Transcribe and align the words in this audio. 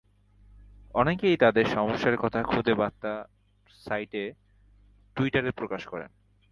অনেকেই 0.93 1.37
তাঁদের 1.37 1.65
সমস্যার 1.65 2.17
কথা 2.17 2.43
খুদে 2.43 2.73
বার্তার 2.73 3.19
সাইট 3.75 4.13
টুইটারে 5.15 5.51
প্রকাশ 5.51 5.87
করেন। 5.87 6.09